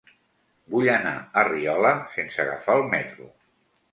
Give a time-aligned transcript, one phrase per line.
[0.75, 3.29] Vull anar a Riola sense agafar el metro.